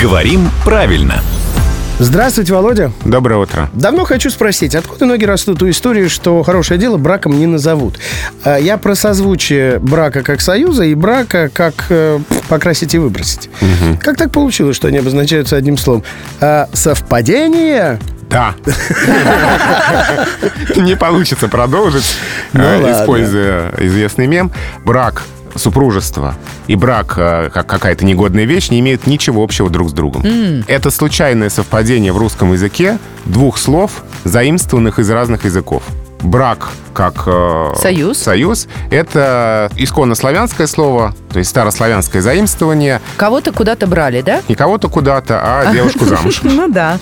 [0.00, 1.20] Говорим правильно.
[1.98, 2.90] Здравствуйте, Володя.
[3.04, 3.68] Доброе утро.
[3.74, 7.98] Давно хочу спросить, откуда ноги растут у истории, что хорошее дело браком не назовут?
[8.44, 12.18] А, Я про созвучие брака как союза и брака как э,
[12.48, 13.50] покрасить и выбросить.
[14.00, 16.02] Как так получилось, что они обозначаются одним словом?
[16.40, 18.00] А, совпадение?
[18.30, 18.54] Да.
[20.76, 22.16] Не получится продолжить,
[22.52, 24.50] Ну э, используя известный мем.
[24.84, 25.22] Брак
[25.54, 26.34] супружество
[26.66, 30.22] и брак э, как какая-то негодная вещь не имеют ничего общего друг с другом.
[30.66, 35.82] Это случайное совпадение в русском языке двух слов, заимствованных из разных языков.
[36.22, 38.18] Брак как э, Союз.
[38.18, 43.00] союз— это исконно славянское слово, то есть старославянское заимствование.
[43.16, 44.42] Кого-то куда-то брали, да?
[44.48, 46.40] Не кого-то куда-то, а девушку замуж.
[46.44, 46.98] Ну да.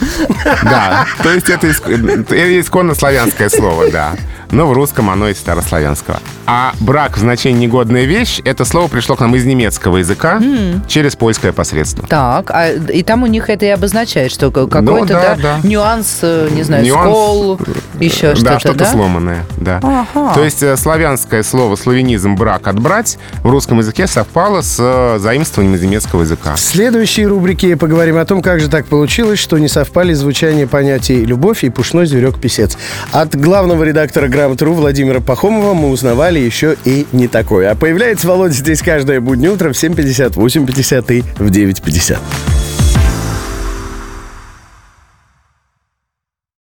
[0.63, 4.15] Да, то есть это исконно славянское слово, да.
[4.51, 6.21] Но в русском оно из старославянского.
[6.47, 10.41] А брак в значении негодная вещь, это слово пришло к нам из немецкого языка
[10.89, 12.07] через польское посредство.
[12.09, 15.69] Так, а, и там у них это и обозначает, что ка- какой-то, да, да, да.
[15.69, 17.11] нюанс, э, не знаю, Нюанс.
[17.11, 17.61] скол,
[18.01, 18.87] еще что-то, да, что-то да?
[18.87, 19.81] сломанное, да.
[19.83, 20.35] Ага.
[20.35, 25.77] То есть э, славянское слово славянизм брак отбрать в русском языке совпало с э, заимствованием
[25.77, 26.55] из немецкого языка.
[26.55, 31.25] В следующей рубрике поговорим о том, как же так получилось, что не совпали звучание понятий
[31.25, 32.77] «любовь» и «пушной зверек-писец».
[33.13, 37.71] От главного редактора «Грамотру» Владимира Пахомова мы узнавали еще и не такое.
[37.71, 42.60] А появляется Володя здесь каждое буднее утро в 7.50, 8.50 и в 9.50.